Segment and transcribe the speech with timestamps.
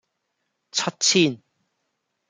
[0.73, 1.39] 七千